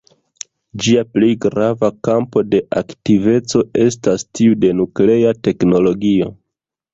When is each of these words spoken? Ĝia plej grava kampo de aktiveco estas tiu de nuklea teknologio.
Ĝia 0.83 1.01
plej 1.17 1.27
grava 1.43 1.89
kampo 2.07 2.43
de 2.53 2.61
aktiveco 2.81 3.61
estas 3.85 4.27
tiu 4.41 4.57
de 4.65 4.73
nuklea 4.81 5.35
teknologio. 5.51 6.33